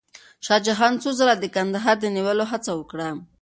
[0.45, 3.09] شاه جهان څو ځله د کندهار د نیولو هڅه وکړه.